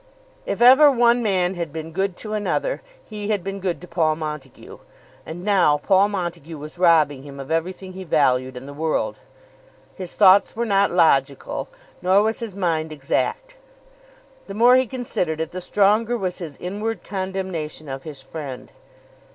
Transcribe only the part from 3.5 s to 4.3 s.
good to Paul